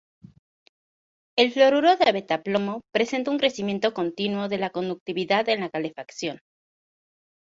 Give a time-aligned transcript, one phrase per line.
[1.37, 6.39] El fluoruro de beta-plomo presenta un crecimiento continuo de la conductividad en la calefacción.